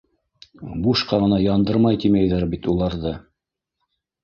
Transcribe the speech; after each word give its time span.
Бушҡа 0.87 1.19
ғына 1.25 1.39
яндырай 1.43 2.01
тимәйҙәр 2.05 2.49
бит 2.55 2.73
уларҙы. 2.75 3.15